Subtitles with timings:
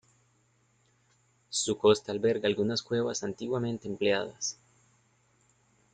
[1.51, 4.57] Su costa alberga algunas cuevas antiguamente empleadas.